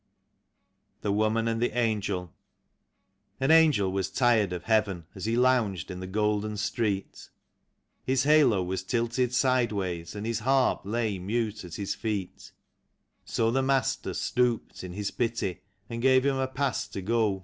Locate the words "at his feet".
11.63-12.51